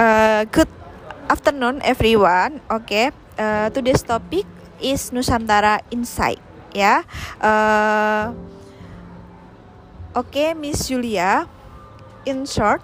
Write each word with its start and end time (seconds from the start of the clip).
Uh, 0.00 0.48
good 0.48 0.72
afternoon 1.28 1.76
everyone. 1.84 2.64
Oke, 2.72 2.88
okay. 2.88 3.06
uh, 3.36 3.68
today's 3.68 4.00
topic 4.00 4.48
is 4.80 5.12
Nusantara 5.12 5.84
Insight 5.92 6.40
ya. 6.72 7.04
Uh, 7.36 8.32
Oke, 10.16 10.32
okay, 10.32 10.48
Miss 10.56 10.88
Julia. 10.88 11.44
In 12.24 12.48
short, 12.48 12.80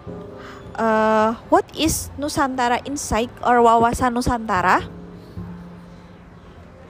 uh, 0.77 1.41
what 1.49 1.65
is 1.73 2.13
Nusantara 2.21 2.85
Insight 2.85 3.33
or 3.41 3.65
wawasan 3.65 4.13
Nusantara? 4.13 4.85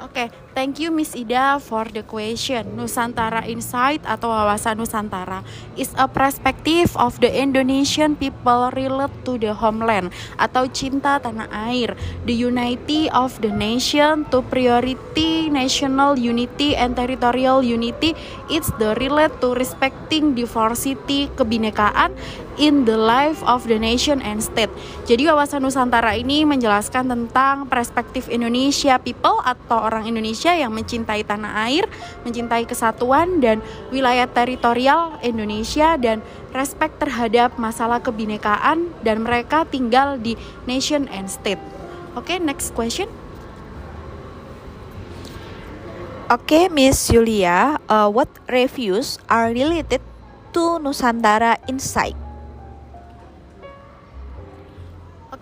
Oke, 0.03 0.11
okay, 0.11 0.27
thank 0.57 0.81
you 0.81 0.89
Miss 0.89 1.13
Ida 1.13 1.61
for 1.61 1.85
the 1.85 2.01
question. 2.01 2.81
Nusantara 2.81 3.45
Insight 3.45 4.01
atau 4.09 4.33
wawasan 4.33 4.81
Nusantara 4.81 5.45
is 5.77 5.93
a 6.01 6.09
perspective 6.09 6.89
of 6.97 7.21
the 7.21 7.29
Indonesian 7.29 8.17
people 8.17 8.73
relate 8.73 9.13
to 9.29 9.37
the 9.37 9.53
homeland 9.53 10.09
atau 10.41 10.65
cinta 10.73 11.21
tanah 11.21 11.53
air, 11.69 11.93
the 12.25 12.33
unity 12.33 13.13
of 13.13 13.37
the 13.45 13.53
nation 13.53 14.25
to 14.33 14.41
priority 14.49 15.53
national 15.53 16.17
unity 16.17 16.73
and 16.73 16.97
territorial 16.97 17.61
unity. 17.61 18.17
It's 18.49 18.73
the 18.81 18.97
relate 18.97 19.37
to 19.45 19.53
respecting 19.53 20.33
diversity, 20.33 21.29
kebinekaan 21.37 22.17
in 22.57 22.89
the 22.89 22.97
life 22.97 23.45
of 23.45 23.69
the 23.69 23.77
nation 23.77 24.25
and 24.25 24.41
state. 24.41 24.73
Jadi 25.05 25.29
wawasan 25.29 25.61
Nusantara 25.61 26.17
ini 26.17 26.49
menjelaskan 26.49 27.09
tentang 27.09 27.69
perspektif 27.69 28.33
Indonesia 28.33 28.97
people 28.97 29.39
atau 29.45 29.85
orang 29.85 30.09
Indonesia 30.09 30.46
yang 30.53 30.71
mencintai 30.71 31.25
tanah 31.25 31.67
air, 31.67 31.89
mencintai 32.23 32.69
kesatuan 32.69 33.41
dan 33.41 33.65
wilayah 33.91 34.29
teritorial 34.29 35.17
Indonesia 35.25 35.97
dan 35.97 36.21
respect 36.53 37.01
terhadap 37.01 37.57
masalah 37.57 37.99
kebinekaan 37.99 38.93
dan 39.01 39.25
mereka 39.25 39.65
tinggal 39.67 40.21
di 40.21 40.37
nation 40.69 41.09
and 41.09 41.27
state. 41.27 41.61
Oke, 42.13 42.37
okay, 42.37 42.39
next 42.39 42.77
question. 42.77 43.09
Oke, 46.27 46.43
okay, 46.43 46.65
Miss 46.67 47.07
Julia, 47.07 47.79
uh, 47.87 48.11
what 48.11 48.27
reviews 48.51 49.23
are 49.31 49.55
related 49.55 50.03
to 50.51 50.83
Nusantara 50.83 51.55
Insight? 51.71 52.26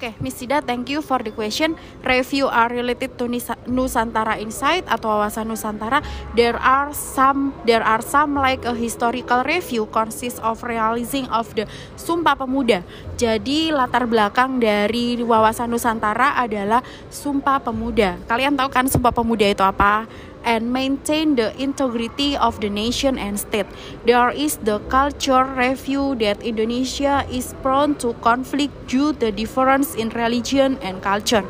Oke, 0.05 0.13
okay, 0.13 0.21
Miss 0.21 0.37
Sida, 0.37 0.61
thank 0.61 0.93
you 0.93 1.01
for 1.01 1.17
the 1.25 1.33
question. 1.33 1.81
Review 2.05 2.45
are 2.45 2.69
related 2.69 3.17
to 3.17 3.25
Nusantara 3.65 4.37
Insight 4.37 4.85
atau 4.85 5.09
wawasan 5.09 5.49
Nusantara. 5.49 6.05
There 6.37 6.61
are 6.61 6.93
some, 6.93 7.57
there 7.65 7.81
are 7.81 8.05
some 8.05 8.37
like 8.37 8.69
a 8.69 8.77
historical 8.77 9.41
review 9.49 9.89
consists 9.89 10.37
of 10.45 10.61
realizing 10.61 11.25
of 11.33 11.49
the 11.57 11.65
Sumpah 11.97 12.37
Pemuda. 12.37 12.85
Jadi 13.17 13.73
latar 13.73 14.05
belakang 14.05 14.61
dari 14.61 15.17
wawasan 15.25 15.73
Nusantara 15.73 16.37
adalah 16.37 16.85
Sumpah 17.09 17.65
Pemuda. 17.65 18.21
Kalian 18.29 18.61
tahu 18.61 18.69
kan 18.69 18.85
Sumpah 18.85 19.09
Pemuda 19.09 19.49
itu 19.49 19.65
apa? 19.65 20.05
And 20.45 20.73
maintain 20.73 21.37
the 21.37 21.51
integrity 21.61 22.37
of 22.37 22.61
the 22.61 22.69
nation 22.71 23.19
and 23.19 23.41
state. 23.41 23.67
There 24.07 24.31
is 24.31 24.57
the 24.59 24.79
culture 24.93 25.45
review 25.45 26.15
that 26.21 26.43
Indonesia 26.43 27.27
is 27.31 27.55
prone 27.63 27.97
to 28.05 28.15
conflict 28.21 28.73
due 28.87 29.13
to 29.13 29.19
the 29.19 29.33
difference 29.33 29.95
in 29.95 30.09
religion 30.11 30.79
and 30.81 31.03
culture. 31.03 31.45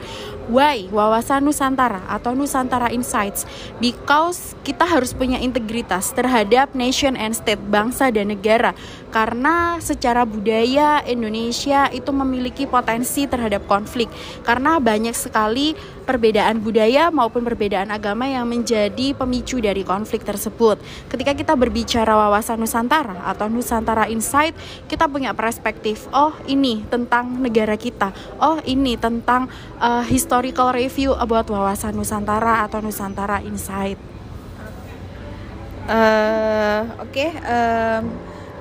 Why? 0.45 0.93
Wawasan 0.93 1.49
Nusantara 1.49 2.05
atau 2.05 2.37
Nusantara 2.37 2.93
Insights. 2.93 3.49
Because 3.81 4.53
kita 4.61 4.85
harus 4.85 5.17
punya 5.17 5.41
integritas 5.41 6.13
terhadap 6.13 6.77
nation 6.77 7.17
and 7.17 7.33
state, 7.33 7.61
bangsa 7.73 8.13
dan 8.13 8.29
negara. 8.29 8.77
Karena 9.09 9.81
secara 9.81 10.29
budaya 10.29 11.01
Indonesia 11.09 11.89
itu 11.89 12.11
memiliki 12.13 12.69
potensi 12.69 13.25
terhadap 13.25 13.65
konflik. 13.65 14.13
Karena 14.45 14.77
banyak 14.77 15.17
sekali 15.17 15.73
perbedaan 16.05 16.61
budaya 16.61 17.09
maupun 17.09 17.41
perbedaan 17.41 17.89
agama 17.89 18.29
yang 18.29 18.45
menjadi 18.45 19.17
pemicu 19.17 19.65
dari 19.65 19.81
konflik 19.81 20.23
tersebut. 20.23 20.77
Ketika 21.09 21.33
kita 21.33 21.57
berbicara 21.57 22.13
wawasan 22.13 22.61
Nusantara 22.61 23.25
atau 23.25 23.49
Nusantara 23.49 24.07
Insight, 24.13 24.53
kita 24.87 25.09
punya 25.09 25.33
perspektif, 25.33 26.05
oh 26.13 26.37
ini 26.45 26.85
tentang 26.93 27.41
negara 27.41 27.81
kita, 27.81 28.13
oh 28.37 28.61
ini 28.69 29.01
tentang 29.01 29.49
uh, 29.81 30.05
historical 30.35 30.75
review 30.75 31.15
about 31.15 31.47
wawasan 31.47 31.95
Nusantara 31.95 32.67
atau 32.67 32.83
Nusantara 32.83 33.39
Insight. 33.47 33.95
Uh, 35.87 36.91
Oke, 36.99 37.23
okay, 37.23 37.31
um, 37.47 38.11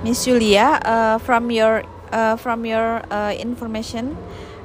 Miss 0.05 0.21
Julia, 0.21 0.77
uh, 0.85 1.17
from 1.17 1.49
your 1.49 1.81
uh, 2.13 2.37
from 2.37 2.61
your 2.61 3.01
uh, 3.09 3.33
information, 3.33 4.13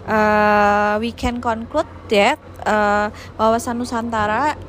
uh, 0.04 1.00
we 1.00 1.08
can 1.16 1.40
conclude 1.40 1.88
that 2.12 2.36
uh, 2.68 3.08
wawasan 3.40 3.80
Nusantara 3.80 4.60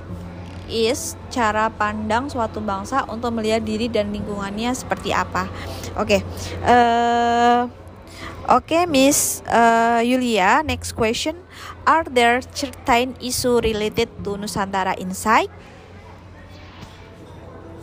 is 0.71 1.19
cara 1.35 1.67
pandang 1.67 2.31
suatu 2.31 2.63
bangsa 2.63 3.03
untuk 3.11 3.35
melihat 3.35 3.67
diri 3.67 3.91
dan 3.91 4.15
lingkungannya 4.15 4.71
seperti 4.71 5.11
apa. 5.11 5.51
Oke, 5.99 6.23
okay. 6.23 6.63
uh, 6.63 7.67
Oke, 8.49 8.73
okay, 8.73 8.83
Miss 8.89 9.45
uh, 9.45 10.01
Yulia, 10.01 10.65
next 10.65 10.97
question. 10.97 11.37
Are 11.89 12.05
there 12.05 12.37
certain 12.53 13.17
issue 13.17 13.57
related 13.65 14.13
to 14.21 14.37
Nusantara 14.37 14.93
Insight? 15.01 15.49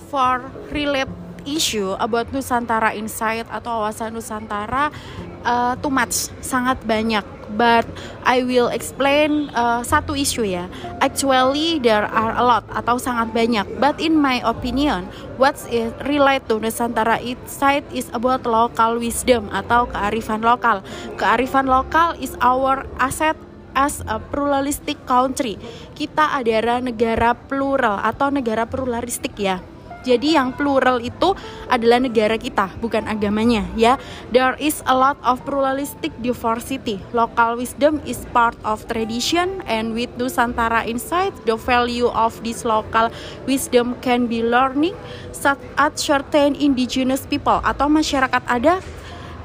For 0.07 0.47
relate 0.71 1.11
issue 1.43 1.91
about 1.99 2.31
Nusantara 2.31 2.95
Insight 2.95 3.51
atau 3.51 3.83
wawasan 3.83 4.15
Nusantara 4.15 4.95
uh, 5.43 5.75
too 5.83 5.91
much, 5.91 6.31
sangat 6.39 6.87
banyak. 6.87 7.27
But 7.59 7.87
I 8.23 8.47
will 8.47 8.71
explain 8.71 9.51
uh, 9.55 9.83
satu 9.83 10.15
isu 10.15 10.47
ya. 10.55 10.71
Actually 11.03 11.83
there 11.83 12.07
are 12.07 12.35
a 12.39 12.47
lot 12.47 12.63
atau 12.71 13.03
sangat 13.03 13.35
banyak. 13.35 13.67
But 13.83 13.99
in 13.99 14.15
my 14.19 14.39
opinion, 14.47 15.11
what's 15.35 15.67
it 15.67 15.91
relate 16.07 16.47
to 16.47 16.63
Nusantara 16.63 17.19
Insight 17.19 17.83
is 17.91 18.07
about 18.15 18.47
local 18.47 19.03
wisdom 19.03 19.51
atau 19.51 19.91
kearifan 19.91 20.47
lokal. 20.47 20.87
Kearifan 21.19 21.67
lokal 21.67 22.15
is 22.23 22.39
our 22.39 22.87
asset 23.03 23.35
as 23.77 24.01
a 24.09 24.17
pluralistic 24.17 24.97
country. 25.05 25.61
Kita 25.93 26.33
adalah 26.33 26.81
negara 26.81 27.37
plural 27.37 28.01
atau 28.01 28.33
negara 28.33 28.65
pluralistik 28.65 29.37
ya 29.37 29.61
jadi 30.07 30.39
yang 30.39 30.55
plural 30.55 31.03
itu 31.03 31.35
adalah 31.67 31.99
negara 31.99 32.39
kita, 32.39 32.71
bukan 32.79 33.11
agamanya 33.11 33.67
ya. 33.75 33.99
There 34.31 34.55
is 34.63 34.79
a 34.87 34.95
lot 34.95 35.19
of 35.27 35.43
pluralistic 35.43 36.15
diversity. 36.23 37.03
Local 37.11 37.59
wisdom 37.59 37.99
is 38.07 38.23
part 38.31 38.55
of 38.63 38.87
tradition 38.87 39.67
and 39.67 39.99
with 39.99 40.15
Nusantara 40.15 40.87
insight, 40.87 41.35
the 41.43 41.59
value 41.59 42.07
of 42.07 42.39
this 42.47 42.63
local 42.63 43.11
wisdom 43.51 43.99
can 43.99 44.31
be 44.31 44.47
learning 44.47 44.95
such 45.35 45.59
at 45.75 45.99
certain 45.99 46.55
indigenous 46.55 47.27
people 47.27 47.59
atau 47.67 47.91
masyarakat 47.91 48.47
adat, 48.47 48.87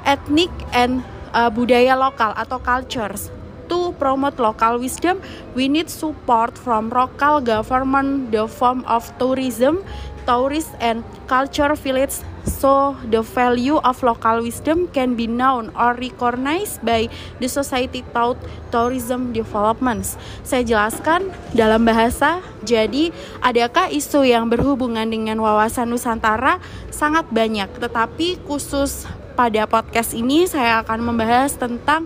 etnik 0.05 0.53
and 0.77 1.01
uh, 1.33 1.49
budaya 1.49 1.97
lokal 1.97 2.37
atau 2.37 2.61
cultures 2.61 3.33
to 3.71 3.95
promote 3.95 4.35
local 4.35 4.83
wisdom, 4.83 5.23
we 5.55 5.71
need 5.71 5.87
support 5.87 6.59
from 6.59 6.91
local 6.91 7.39
government, 7.39 8.35
the 8.35 8.43
form 8.51 8.83
of 8.83 9.07
tourism, 9.15 9.79
tourist 10.27 10.75
and 10.83 11.07
culture 11.25 11.73
village 11.79 12.19
so 12.45 12.97
the 13.09 13.21
value 13.21 13.77
of 13.81 14.01
local 14.01 14.41
wisdom 14.41 14.89
can 14.89 15.13
be 15.13 15.25
known 15.25 15.69
or 15.77 15.93
recognized 15.93 16.81
by 16.81 17.07
the 17.39 17.47
society 17.47 18.01
through 18.13 18.37
tourism 18.73 19.29
developments. 19.33 20.17
Saya 20.41 20.65
jelaskan 20.65 21.29
dalam 21.53 21.85
bahasa, 21.85 22.41
jadi 22.65 23.13
adakah 23.41 23.93
isu 23.93 24.25
yang 24.25 24.49
berhubungan 24.49 25.05
dengan 25.05 25.37
wawasan 25.41 25.89
Nusantara? 25.89 26.57
Sangat 26.89 27.29
banyak, 27.29 27.69
tetapi 27.77 28.41
khusus 28.45 29.05
pada 29.37 29.65
podcast 29.65 30.13
ini 30.13 30.45
saya 30.45 30.83
akan 30.83 31.13
membahas 31.13 31.55
tentang 31.55 32.05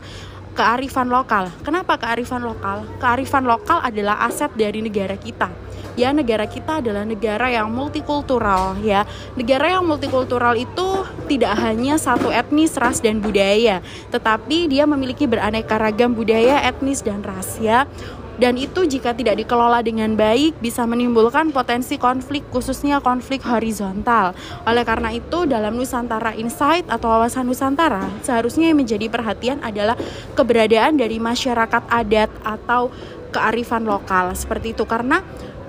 kearifan 0.55 1.11
lokal. 1.11 1.51
Kenapa 1.61 1.99
kearifan 1.99 2.41
lokal? 2.41 2.87
Kearifan 2.97 3.43
lokal 3.43 3.83
adalah 3.83 4.23
aset 4.25 4.49
dari 4.55 4.79
negara 4.79 5.19
kita 5.19 5.51
ya 5.95 6.11
negara 6.11 6.43
kita 6.45 6.83
adalah 6.83 7.07
negara 7.07 7.49
yang 7.49 7.71
multikultural 7.71 8.77
ya. 8.83 9.07
Negara 9.33 9.79
yang 9.79 9.87
multikultural 9.87 10.53
itu 10.59 11.07
tidak 11.31 11.55
hanya 11.63 11.95
satu 11.95 12.29
etnis, 12.29 12.75
ras 12.75 12.99
dan 12.99 13.23
budaya, 13.23 13.79
tetapi 14.11 14.69
dia 14.69 14.83
memiliki 14.83 15.25
beraneka 15.25 15.79
ragam 15.79 16.11
budaya, 16.13 16.61
etnis 16.67 17.01
dan 17.01 17.23
ras 17.23 17.57
ya. 17.63 17.87
Dan 18.35 18.59
itu 18.59 18.83
jika 18.83 19.15
tidak 19.15 19.39
dikelola 19.39 19.79
dengan 19.79 20.13
baik 20.19 20.59
bisa 20.59 20.83
menimbulkan 20.83 21.55
potensi 21.55 21.95
konflik 21.95 22.43
khususnya 22.51 22.99
konflik 22.99 23.39
horizontal. 23.47 24.35
Oleh 24.67 24.83
karena 24.83 25.15
itu 25.15 25.47
dalam 25.47 25.79
Nusantara 25.79 26.35
Insight 26.35 26.87
atau 26.91 27.07
wawasan 27.15 27.47
Nusantara 27.47 28.03
seharusnya 28.27 28.71
yang 28.71 28.79
menjadi 28.83 29.07
perhatian 29.07 29.63
adalah 29.63 29.95
keberadaan 30.35 30.99
dari 30.99 31.15
masyarakat 31.15 31.87
adat 31.87 32.31
atau 32.43 32.91
kearifan 33.31 33.87
lokal 33.87 34.31
seperti 34.35 34.75
itu 34.75 34.83
karena 34.83 35.23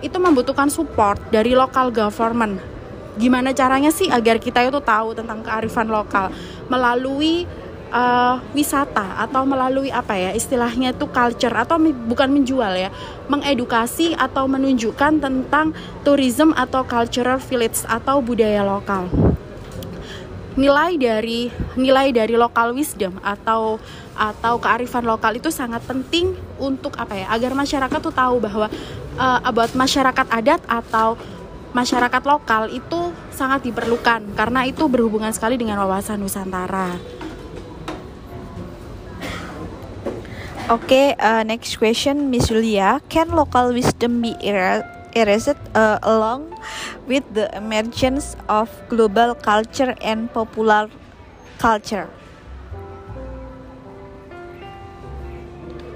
itu 0.04 0.18
membutuhkan 0.18 0.68
support 0.68 1.18
dari 1.30 1.54
local 1.54 1.94
government. 1.94 2.60
Gimana 3.16 3.56
caranya 3.56 3.88
sih 3.88 4.12
agar 4.12 4.36
kita 4.36 4.60
itu 4.68 4.76
tahu 4.84 5.16
tentang 5.16 5.40
kearifan 5.40 5.88
lokal 5.88 6.28
melalui 6.68 7.48
uh, 7.92 8.42
wisata 8.54 9.20
atau 9.22 9.42
melalui 9.46 9.90
apa 9.92 10.16
ya 10.16 10.30
istilahnya 10.32 10.94
itu 10.94 11.06
culture 11.10 11.52
atau 11.54 11.78
bukan 11.80 12.30
menjual 12.30 12.72
ya 12.74 12.90
mengedukasi 13.30 14.14
atau 14.16 14.46
menunjukkan 14.46 15.22
tentang 15.22 15.74
tourism 16.02 16.54
atau 16.54 16.82
cultural 16.86 17.38
village 17.42 17.82
atau 17.86 18.22
budaya 18.22 18.62
lokal 18.62 19.10
nilai 20.56 20.96
dari 20.96 21.52
nilai 21.76 22.16
dari 22.16 22.32
local 22.32 22.72
wisdom 22.72 23.20
atau 23.20 23.76
atau 24.16 24.56
kearifan 24.56 25.04
lokal 25.04 25.36
itu 25.36 25.52
sangat 25.52 25.84
penting 25.84 26.32
untuk 26.56 26.96
apa 26.96 27.12
ya 27.12 27.26
agar 27.28 27.52
masyarakat 27.52 27.98
tuh 28.00 28.14
tahu 28.16 28.40
bahwa 28.40 28.72
uh, 29.20 29.40
about 29.44 29.76
masyarakat 29.76 30.24
adat 30.32 30.64
atau 30.64 31.20
masyarakat 31.76 32.22
lokal 32.24 32.72
itu 32.72 33.12
sangat 33.28 33.68
diperlukan 33.68 34.32
karena 34.32 34.64
itu 34.64 34.88
berhubungan 34.88 35.28
sekali 35.28 35.60
dengan 35.60 35.76
wawasan 35.84 36.24
Nusantara. 36.24 37.15
Okay, 40.70 41.14
uh, 41.18 41.42
next 41.42 41.76
question, 41.76 42.30
Miss 42.30 42.48
Julia. 42.48 43.00
Can 43.08 43.30
local 43.30 43.72
wisdom 43.72 44.22
be 44.22 44.34
erased 44.42 45.58
uh, 45.74 45.98
along 46.02 46.54
with 47.06 47.24
the 47.32 47.48
emergence 47.56 48.36
of 48.48 48.70
global 48.88 49.34
culture 49.34 49.94
and 50.00 50.32
popular 50.32 50.88
culture? 51.58 52.08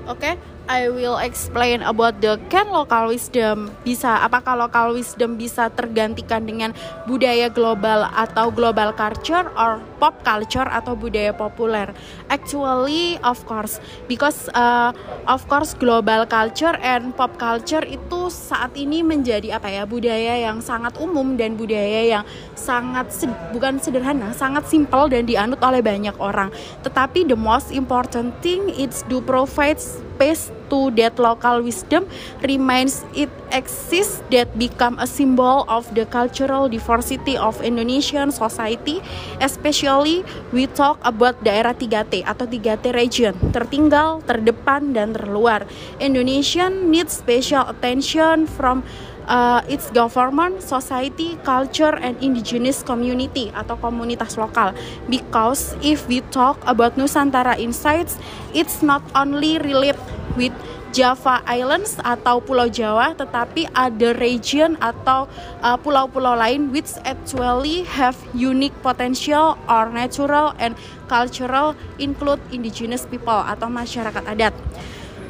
Oke, 0.06 0.24
okay. 0.24 0.34
I 0.70 0.86
will 0.86 1.18
explain 1.18 1.82
about 1.82 2.22
the 2.22 2.38
can 2.46 2.70
local 2.70 3.10
wisdom 3.10 3.74
bisa 3.82 4.22
apakah 4.22 4.54
local 4.54 4.94
wisdom 4.94 5.34
bisa 5.34 5.66
tergantikan 5.74 6.46
dengan 6.46 6.70
budaya 7.10 7.50
global 7.50 8.06
atau 8.14 8.54
global 8.54 8.94
culture 8.94 9.50
or 9.58 9.82
pop 9.98 10.22
culture 10.22 10.70
atau 10.70 10.94
budaya 10.94 11.34
populer. 11.34 11.90
Actually, 12.30 13.18
of 13.26 13.42
course, 13.50 13.82
because 14.06 14.46
uh, 14.54 14.94
of 15.26 15.42
course 15.50 15.74
global 15.74 16.22
culture 16.30 16.78
and 16.86 17.18
pop 17.18 17.34
culture 17.34 17.82
itu 17.82 18.30
saat 18.30 18.70
ini 18.78 19.02
menjadi 19.02 19.58
apa 19.58 19.74
ya 19.74 19.82
budaya 19.90 20.38
yang 20.38 20.62
sangat 20.62 20.94
umum 21.02 21.34
dan 21.34 21.58
budaya 21.58 22.06
yang 22.06 22.24
sangat 22.54 23.10
sed 23.10 23.34
bukan 23.50 23.82
sederhana, 23.82 24.30
sangat 24.38 24.70
simple 24.70 25.10
dan 25.10 25.26
dianut 25.26 25.58
oleh 25.66 25.82
banyak 25.82 26.14
orang. 26.22 26.54
Tetapi 26.86 27.26
the 27.26 27.34
most 27.34 27.74
important 27.74 28.38
thing 28.38 28.70
is 28.70 29.02
to 29.10 29.18
provide 29.26 29.82
space 29.82 30.54
that 30.94 31.18
local 31.18 31.66
wisdom 31.66 32.06
remains 32.46 33.02
it 33.16 33.28
exists 33.50 34.22
that 34.30 34.46
become 34.54 34.94
a 35.02 35.06
symbol 35.06 35.66
of 35.66 35.90
the 35.98 36.06
cultural 36.06 36.70
diversity 36.70 37.34
of 37.34 37.58
Indonesian 37.66 38.30
society 38.30 39.02
especially 39.42 40.22
we 40.54 40.70
talk 40.70 41.02
about 41.02 41.34
daerah 41.42 41.74
3T 41.74 42.22
atau 42.22 42.46
3T 42.46 42.94
region 42.94 43.34
tertinggal, 43.50 44.22
terdepan 44.22 44.94
dan 44.94 45.10
terluar 45.10 45.66
Indonesian 45.98 46.94
needs 46.94 47.18
special 47.18 47.66
attention 47.66 48.46
from 48.46 48.86
uh, 49.30 49.62
its 49.70 49.90
government, 49.94 50.60
society, 50.60 51.38
culture, 51.46 51.94
and 52.02 52.18
indigenous 52.18 52.82
community 52.82 53.54
atau 53.54 53.78
komunitas 53.78 54.34
lokal. 54.34 54.74
Because 55.06 55.78
if 55.80 56.04
we 56.10 56.20
talk 56.34 56.58
about 56.66 56.98
Nusantara 56.98 57.54
Insights, 57.56 58.18
it's 58.52 58.82
not 58.82 59.00
only 59.14 59.62
relate 59.62 59.96
with 60.34 60.54
Java 60.90 61.38
Islands 61.46 61.94
atau 62.02 62.42
Pulau 62.42 62.66
Jawa, 62.66 63.14
tetapi 63.14 63.70
ada 63.70 64.10
region 64.18 64.74
atau 64.82 65.30
uh, 65.62 65.78
pulau-pulau 65.78 66.34
lain 66.34 66.74
which 66.74 66.90
actually 67.06 67.86
have 67.86 68.18
unique 68.34 68.74
potential 68.82 69.54
or 69.70 69.86
natural 69.94 70.50
and 70.58 70.74
cultural 71.06 71.78
include 72.02 72.42
indigenous 72.50 73.06
people 73.06 73.38
atau 73.46 73.70
masyarakat 73.70 74.24
adat 74.26 74.54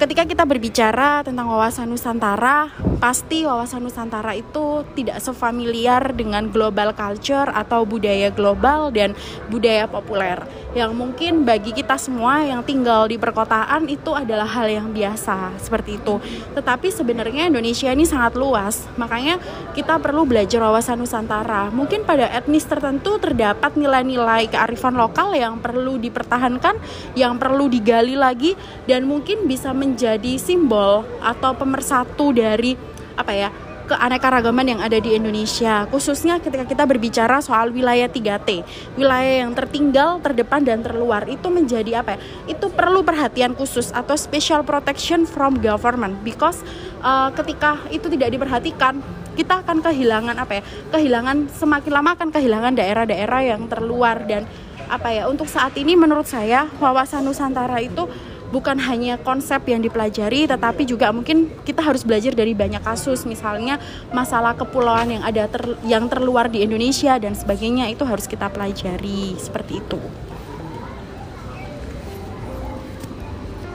ketika 0.00 0.24
kita 0.24 0.48
berbicara 0.48 1.20
tentang 1.20 1.44
wawasan 1.52 1.92
Nusantara, 1.92 2.72
pasti 3.04 3.44
wawasan 3.44 3.84
Nusantara 3.84 4.32
itu 4.32 4.80
tidak 4.96 5.20
sefamiliar 5.20 6.16
dengan 6.16 6.48
global 6.48 6.96
culture 6.96 7.52
atau 7.52 7.84
budaya 7.84 8.32
global 8.32 8.88
dan 8.88 9.12
budaya 9.52 9.84
populer. 9.84 10.40
Yang 10.72 10.96
mungkin 10.96 11.44
bagi 11.44 11.76
kita 11.76 12.00
semua 12.00 12.40
yang 12.40 12.64
tinggal 12.64 13.12
di 13.12 13.20
perkotaan 13.20 13.92
itu 13.92 14.16
adalah 14.16 14.48
hal 14.48 14.72
yang 14.72 14.88
biasa 14.88 15.60
seperti 15.60 16.00
itu. 16.00 16.16
Tetapi 16.56 16.88
sebenarnya 16.88 17.52
Indonesia 17.52 17.92
ini 17.92 18.08
sangat 18.08 18.40
luas, 18.40 18.88
makanya 18.96 19.36
kita 19.76 20.00
perlu 20.00 20.24
belajar 20.24 20.64
wawasan 20.64 21.04
Nusantara. 21.04 21.68
Mungkin 21.68 22.08
pada 22.08 22.24
etnis 22.32 22.64
tertentu 22.64 23.20
terdapat 23.20 23.76
nilai-nilai 23.76 24.48
kearifan 24.48 24.96
lokal 24.96 25.36
yang 25.36 25.60
perlu 25.60 26.00
dipertahankan, 26.00 26.80
yang 27.12 27.36
perlu 27.36 27.68
digali 27.68 28.16
lagi 28.16 28.56
dan 28.88 29.04
mungkin 29.04 29.44
bisa 29.44 29.76
men 29.76 29.89
menjadi 29.90 30.38
simbol 30.38 31.02
atau 31.18 31.50
pemersatu 31.58 32.30
dari 32.30 32.78
apa 33.18 33.32
ya 33.34 33.50
keanekaragaman 33.90 34.66
yang 34.70 34.80
ada 34.80 35.02
di 35.02 35.18
Indonesia. 35.18 35.82
Khususnya 35.90 36.38
ketika 36.38 36.62
kita 36.62 36.86
berbicara 36.86 37.42
soal 37.42 37.74
wilayah 37.74 38.06
3T 38.06 38.62
wilayah 38.94 39.42
yang 39.42 39.50
tertinggal 39.50 40.22
terdepan 40.22 40.62
dan 40.62 40.86
terluar 40.86 41.26
itu 41.26 41.50
menjadi 41.50 42.06
apa 42.06 42.14
ya 42.14 42.18
itu 42.54 42.70
perlu 42.70 43.02
perhatian 43.02 43.58
khusus 43.58 43.90
atau 43.90 44.14
special 44.14 44.62
protection 44.62 45.26
from 45.26 45.58
government. 45.58 46.22
Because 46.22 46.62
uh, 47.02 47.34
ketika 47.34 47.82
itu 47.90 48.06
tidak 48.14 48.38
diperhatikan 48.38 49.02
kita 49.34 49.66
akan 49.66 49.82
kehilangan 49.82 50.38
apa 50.38 50.60
ya 50.60 50.62
kehilangan 50.94 51.50
semakin 51.50 51.90
lama 51.90 52.10
akan 52.14 52.28
kehilangan 52.30 52.72
daerah-daerah 52.78 53.40
yang 53.42 53.66
terluar. 53.66 54.22
Dan 54.22 54.46
apa 54.86 55.10
ya 55.10 55.26
untuk 55.26 55.50
saat 55.50 55.74
ini 55.74 55.98
menurut 55.98 56.30
saya 56.30 56.70
wawasan 56.78 57.26
Nusantara 57.26 57.82
itu 57.82 58.06
bukan 58.50 58.76
hanya 58.82 59.16
konsep 59.22 59.62
yang 59.70 59.80
dipelajari 59.80 60.50
tetapi 60.50 60.82
juga 60.82 61.14
mungkin 61.14 61.50
kita 61.62 61.80
harus 61.80 62.02
belajar 62.02 62.34
dari 62.34 62.52
banyak 62.52 62.82
kasus 62.82 63.22
misalnya 63.24 63.78
masalah 64.10 64.58
kepulauan 64.58 65.10
yang 65.10 65.22
ada 65.22 65.46
ter, 65.46 65.62
yang 65.86 66.10
terluar 66.10 66.50
di 66.50 66.66
Indonesia 66.66 67.14
dan 67.16 67.38
sebagainya 67.38 67.86
itu 67.88 68.02
harus 68.02 68.26
kita 68.26 68.50
pelajari 68.50 69.38
seperti 69.38 69.78
itu. 69.78 69.98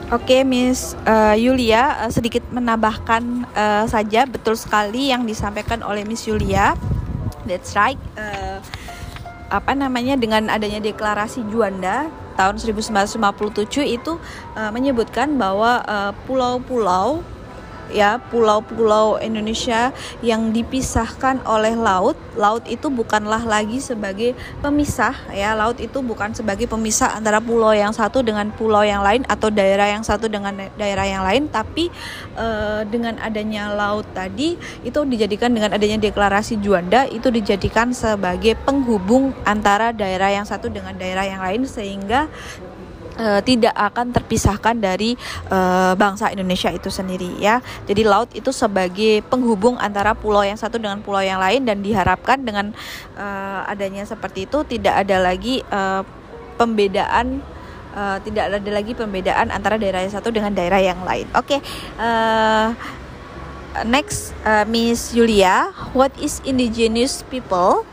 Oke, 0.06 0.46
Miss 0.46 0.94
uh, 1.02 1.34
Yulia, 1.34 2.06
uh, 2.06 2.12
sedikit 2.14 2.46
menambahkan 2.54 3.42
uh, 3.50 3.90
saja 3.90 4.22
betul 4.22 4.54
sekali 4.54 5.10
yang 5.10 5.26
disampaikan 5.26 5.82
oleh 5.82 6.06
Miss 6.06 6.30
Yulia. 6.30 6.78
That's 7.42 7.74
right. 7.74 7.98
Uh, 8.14 8.62
apa 9.50 9.74
namanya 9.74 10.14
dengan 10.14 10.46
adanya 10.46 10.78
deklarasi 10.78 11.42
Juanda 11.50 12.06
tahun 12.36 12.60
1957 12.60 13.16
itu 13.82 14.20
uh, 14.54 14.70
menyebutkan 14.70 15.34
bahwa 15.40 15.80
eh, 15.82 16.12
pulau-pulau 16.28 17.20
uh, 17.20 17.35
ya 17.90 18.18
pulau-pulau 18.30 19.18
Indonesia 19.22 19.90
yang 20.22 20.50
dipisahkan 20.50 21.42
oleh 21.46 21.74
laut. 21.76 22.18
Laut 22.36 22.64
itu 22.68 22.92
bukanlah 22.92 23.40
lagi 23.48 23.80
sebagai 23.80 24.36
pemisah 24.60 25.16
ya. 25.32 25.56
Laut 25.56 25.80
itu 25.80 26.04
bukan 26.04 26.36
sebagai 26.36 26.68
pemisah 26.68 27.16
antara 27.16 27.40
pulau 27.40 27.72
yang 27.72 27.92
satu 27.96 28.20
dengan 28.20 28.52
pulau 28.52 28.84
yang 28.84 29.00
lain 29.00 29.24
atau 29.26 29.48
daerah 29.48 29.88
yang 29.88 30.04
satu 30.04 30.28
dengan 30.28 30.52
daerah 30.76 31.06
yang 31.08 31.24
lain, 31.24 31.48
tapi 31.48 31.88
eh, 32.36 32.82
dengan 32.88 33.16
adanya 33.22 33.72
laut 33.72 34.04
tadi 34.12 34.60
itu 34.84 35.00
dijadikan 35.08 35.52
dengan 35.52 35.72
adanya 35.72 35.96
deklarasi 35.96 36.60
Juanda 36.60 37.08
itu 37.08 37.32
dijadikan 37.32 37.96
sebagai 37.96 38.58
penghubung 38.62 39.32
antara 39.48 39.96
daerah 39.96 40.28
yang 40.28 40.44
satu 40.44 40.68
dengan 40.68 40.92
daerah 40.96 41.24
yang 41.24 41.40
lain 41.40 41.64
sehingga 41.64 42.28
uh, 43.20 43.40
tidak 43.42 43.74
akan 43.74 44.12
terpisahkan 44.12 44.76
dari 44.76 45.16
uh, 45.48 45.96
bangsa 45.96 46.30
Indonesia 46.32 46.70
itu 46.72 46.88
sendiri 46.92 47.36
ya. 47.40 47.60
Jadi 47.88 48.02
laut 48.04 48.30
itu 48.32 48.52
sebagai 48.52 49.24
penghubung 49.26 49.80
antara 49.80 50.12
pulau 50.12 50.44
yang 50.44 50.56
satu 50.56 50.76
dengan 50.80 51.00
pulau 51.02 51.24
yang 51.24 51.40
lain 51.40 51.64
dan 51.64 51.80
diharapkan 51.80 52.40
dengan 52.44 52.72
uh, 53.16 53.66
adanya 53.68 54.04
seperti 54.04 54.46
itu 54.48 54.62
tidak 54.68 55.04
ada 55.04 55.16
lagi 55.20 55.64
uh, 55.72 56.04
pembedaan 56.56 57.40
uh, 57.96 58.16
tidak 58.22 58.52
ada 58.52 58.70
lagi 58.72 58.92
pembedaan 58.96 59.52
antara 59.52 59.76
daerah 59.76 60.04
yang 60.04 60.12
satu 60.12 60.32
dengan 60.32 60.52
daerah 60.52 60.80
yang 60.80 61.00
lain. 61.04 61.26
Oke. 61.36 61.58
Okay. 61.58 61.60
Next 63.76 64.32
uh, 64.48 64.64
Miss 64.64 65.12
Julia, 65.12 65.68
what 65.92 66.08
is 66.16 66.40
indigenous 66.48 67.20
people? 67.28 67.84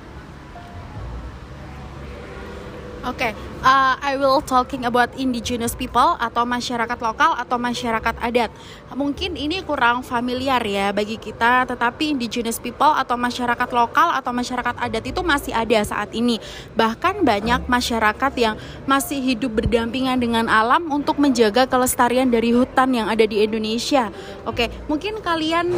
Oke, 3.03 3.35
okay 3.35 3.52
uh, 3.63 3.95
I 3.97 4.19
will 4.19 4.43
talking 4.43 4.83
about 4.85 5.15
indigenous 5.15 5.73
people 5.73 6.19
atau 6.19 6.43
masyarakat 6.43 6.99
lokal 6.99 7.39
atau 7.39 7.57
masyarakat 7.57 8.15
adat. 8.19 8.51
Mungkin 8.93 9.39
ini 9.39 9.63
kurang 9.65 10.05
familiar 10.05 10.61
ya 10.61 10.91
bagi 10.93 11.17
kita, 11.17 11.65
tetapi 11.65 12.13
indigenous 12.13 12.59
people 12.59 12.91
atau 12.91 13.17
masyarakat 13.17 13.69
lokal 13.73 14.13
atau 14.13 14.35
masyarakat 14.35 14.75
adat 14.77 15.03
itu 15.07 15.23
masih 15.25 15.55
ada 15.55 15.79
saat 15.81 16.11
ini. 16.13 16.37
Bahkan 16.77 17.25
banyak 17.25 17.65
masyarakat 17.65 18.33
yang 18.37 18.59
masih 18.85 19.23
hidup 19.23 19.55
berdampingan 19.57 20.19
dengan 20.19 20.45
alam 20.51 20.91
untuk 20.91 21.17
menjaga 21.17 21.65
kelestarian 21.65 22.29
dari 22.29 22.53
hutan 22.53 22.93
yang 22.93 23.07
ada 23.09 23.23
di 23.23 23.41
Indonesia. 23.41 24.11
Oke, 24.45 24.69
mungkin 24.85 25.23
kalian 25.23 25.73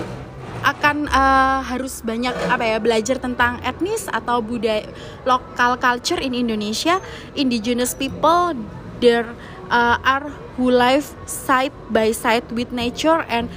akan 0.66 1.06
uh, 1.14 1.62
harus 1.62 2.02
banyak 2.02 2.34
apa 2.50 2.66
ya 2.66 2.78
belajar 2.82 3.22
tentang 3.22 3.62
etnis 3.62 4.10
atau 4.10 4.42
budaya 4.42 4.90
lokal 5.22 5.78
culture 5.78 6.18
in 6.18 6.34
Indonesia 6.34 6.98
indigenous 7.38 7.94
people 7.94 8.58
there 8.98 9.30
uh, 9.70 10.02
are 10.02 10.34
who 10.58 10.74
live 10.74 11.06
side 11.30 11.74
by 11.94 12.10
side 12.10 12.50
with 12.50 12.74
nature 12.74 13.22
and 13.30 13.52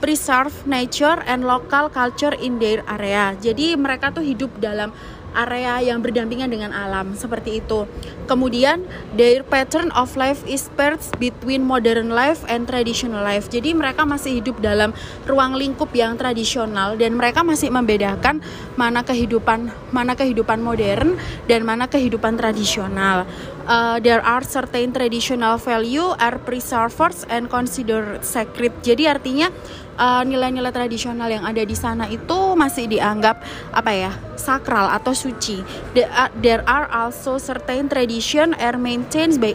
preserve 0.00 0.64
nature 0.64 1.20
and 1.28 1.44
local 1.44 1.92
culture 1.92 2.32
in 2.40 2.56
their 2.56 2.80
area. 2.88 3.36
Jadi 3.36 3.76
mereka 3.76 4.08
tuh 4.10 4.24
hidup 4.24 4.48
dalam 4.56 4.96
area 5.34 5.80
yang 5.92 6.02
berdampingan 6.02 6.50
dengan 6.50 6.70
alam 6.74 7.14
seperti 7.14 7.62
itu. 7.62 7.86
Kemudian 8.30 8.86
their 9.18 9.42
pattern 9.42 9.90
of 9.94 10.14
life 10.14 10.42
is 10.46 10.70
paired 10.78 11.02
between 11.18 11.66
modern 11.66 12.14
life 12.14 12.46
and 12.46 12.70
traditional 12.70 13.22
life. 13.22 13.50
Jadi 13.50 13.74
mereka 13.74 14.06
masih 14.06 14.38
hidup 14.38 14.62
dalam 14.62 14.94
ruang 15.26 15.58
lingkup 15.58 15.90
yang 15.94 16.14
tradisional 16.14 16.94
dan 16.94 17.18
mereka 17.18 17.42
masih 17.42 17.74
membedakan 17.74 18.38
mana 18.78 19.02
kehidupan 19.02 19.70
mana 19.90 20.14
kehidupan 20.14 20.62
modern 20.62 21.18
dan 21.50 21.66
mana 21.66 21.90
kehidupan 21.90 22.38
tradisional. 22.38 23.26
Uh, 23.68 24.00
there 24.00 24.22
are 24.24 24.42
certain 24.42 24.90
traditional 24.92 25.60
value 25.60 26.08
are 26.18 26.38
preserved 26.40 27.24
and 27.28 27.46
considered 27.48 28.24
sacred. 28.24 28.72
Jadi 28.82 29.06
artinya 29.06 29.52
uh, 30.00 30.22
nilai-nilai 30.24 30.72
tradisional 30.72 31.28
yang 31.28 31.44
ada 31.44 31.60
di 31.60 31.76
sana 31.76 32.08
itu 32.08 32.56
masih 32.56 32.88
dianggap 32.88 33.44
apa 33.76 33.92
ya 33.92 34.12
sakral 34.40 34.88
atau 34.88 35.12
suci. 35.12 35.60
Uh, 35.92 36.32
there 36.40 36.64
are 36.64 36.88
also 36.88 37.36
certain 37.36 37.92
tradition 37.92 38.56
are 38.56 38.80
maintained 38.80 39.36
by 39.36 39.52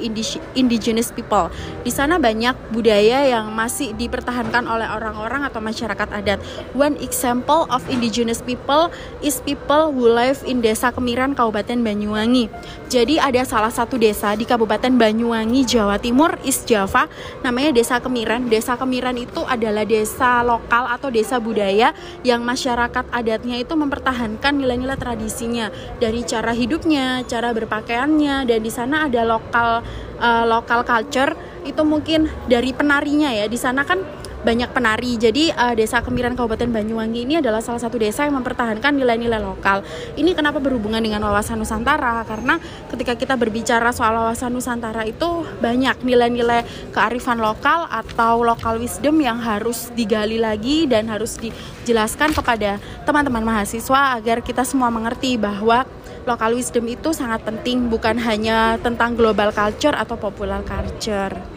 indigenous 0.53 1.09
people. 1.09 1.49
Di 1.81 1.89
sana 1.89 2.21
banyak 2.21 2.53
budaya 2.69 3.25
yang 3.25 3.49
masih 3.57 3.97
dipertahankan 3.97 4.69
oleh 4.69 4.85
orang-orang 4.85 5.41
atau 5.41 5.57
masyarakat 5.57 6.05
adat. 6.13 6.37
One 6.77 7.01
example 7.01 7.65
of 7.73 7.81
indigenous 7.89 8.45
people 8.45 8.93
is 9.25 9.41
people 9.41 9.89
who 9.89 10.05
live 10.05 10.45
in 10.45 10.61
Desa 10.61 10.93
Kemiran, 10.93 11.33
Kabupaten 11.33 11.81
Banyuwangi. 11.81 12.53
Jadi 12.93 13.17
ada 13.17 13.41
salah 13.41 13.73
satu 13.73 13.94
desa 13.99 14.31
di 14.35 14.47
Kabupaten 14.47 14.95
Banyuwangi, 14.95 15.67
Jawa 15.67 15.99
Timur, 15.99 16.39
East 16.45 16.69
Java, 16.69 17.07
namanya 17.41 17.75
Desa 17.75 17.99
Kemiran. 17.99 18.47
Desa 18.47 18.79
Kemiran 18.79 19.17
itu 19.19 19.43
adalah 19.43 19.83
desa 19.83 20.45
lokal 20.45 20.87
atau 20.87 21.09
desa 21.11 21.41
budaya 21.41 21.91
yang 22.23 22.45
masyarakat 22.45 23.09
adatnya 23.11 23.59
itu 23.59 23.73
mempertahankan 23.75 24.55
nilai-nilai 24.55 24.97
tradisinya 24.97 25.73
dari 25.99 26.23
cara 26.23 26.55
hidupnya, 26.55 27.25
cara 27.27 27.51
berpakaiannya 27.51 28.47
dan 28.47 28.59
di 28.61 28.71
sana 28.71 29.09
ada 29.09 29.21
lokal 29.25 29.83
uh, 30.19 30.43
lokal 30.47 30.87
culture 30.87 31.35
itu 31.65 31.81
mungkin 31.81 32.29
dari 32.45 32.71
penarinya 32.71 33.33
ya. 33.33 33.49
Di 33.49 33.57
sana 33.57 33.81
kan 33.83 33.99
banyak 34.45 34.69
penari. 34.69 35.17
Jadi 35.17 35.49
uh, 35.49 35.73
Desa 35.73 36.05
Kemiran 36.05 36.37
Kabupaten 36.37 36.69
Banyuwangi 36.69 37.25
ini 37.25 37.41
adalah 37.41 37.65
salah 37.65 37.81
satu 37.81 37.97
desa 37.97 38.29
yang 38.29 38.37
mempertahankan 38.37 38.93
nilai-nilai 38.93 39.41
lokal. 39.41 39.81
Ini 40.13 40.37
kenapa 40.37 40.61
berhubungan 40.61 41.01
dengan 41.01 41.25
wawasan 41.25 41.57
Nusantara? 41.57 42.21
Karena 42.29 42.61
ketika 42.93 43.17
kita 43.17 43.33
berbicara 43.33 43.89
soal 43.89 44.13
wawasan 44.13 44.53
Nusantara 44.53 45.01
itu 45.09 45.41
banyak 45.57 46.05
nilai-nilai 46.05 46.61
kearifan 46.93 47.41
lokal 47.41 47.89
atau 47.89 48.45
lokal 48.45 48.77
wisdom 48.77 49.17
yang 49.17 49.41
harus 49.41 49.89
digali 49.97 50.37
lagi 50.37 50.85
dan 50.85 51.09
harus 51.09 51.41
dijelaskan 51.41 52.37
kepada 52.37 52.77
teman-teman 53.09 53.41
mahasiswa 53.41 54.13
agar 54.21 54.45
kita 54.45 54.61
semua 54.61 54.93
mengerti 54.93 55.41
bahwa 55.41 55.89
local 56.29 56.53
wisdom 56.53 56.85
itu 56.85 57.09
sangat 57.13 57.41
penting 57.41 57.89
bukan 57.89 58.21
hanya 58.21 58.77
tentang 58.81 59.17
global 59.17 59.49
culture 59.49 59.97
atau 59.97 60.13
popular 60.17 60.61
culture. 60.61 61.54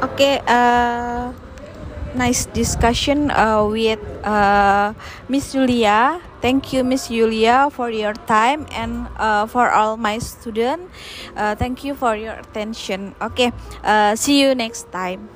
Okay, 0.00 0.40
uh, 0.48 1.32
nice 2.16 2.46
discussion 2.56 3.30
uh, 3.30 3.64
with 3.68 4.00
uh, 4.24 4.94
Miss 5.28 5.52
Julia. 5.52 6.20
Thank 6.40 6.72
you, 6.72 6.82
Miss 6.82 7.08
Julia, 7.08 7.68
for 7.68 7.90
your 7.90 8.14
time 8.24 8.64
and 8.72 9.08
uh, 9.20 9.44
for 9.44 9.68
all 9.68 9.98
my 10.00 10.16
students. 10.16 10.88
Uh, 11.36 11.54
thank 11.54 11.84
you 11.84 11.94
for 11.94 12.16
your 12.16 12.32
attention. 12.32 13.14
Okay, 13.20 13.52
uh, 13.84 14.16
see 14.16 14.40
you 14.40 14.54
next 14.54 14.90
time. 14.90 15.28